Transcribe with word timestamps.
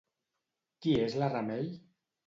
Qui 0.85 0.95
és 1.05 1.19
la 1.25 1.31
Remei? 1.37 1.73